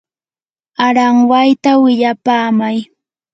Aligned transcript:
aranwayta 0.87 1.71
willapamay. 1.81 2.77